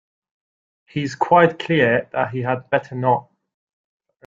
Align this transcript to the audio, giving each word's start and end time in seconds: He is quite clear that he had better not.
He 0.87 1.03
is 1.03 1.13
quite 1.13 1.59
clear 1.59 2.09
that 2.11 2.31
he 2.31 2.39
had 2.39 2.71
better 2.71 2.95
not. 2.95 3.29